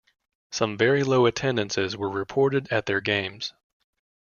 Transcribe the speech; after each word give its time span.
Some 0.51 0.77
very 0.79 1.03
low 1.03 1.27
attendances 1.27 1.95
were 1.95 2.09
reported 2.09 2.67
at 2.71 2.87
their 2.87 3.01
games. 3.01 3.53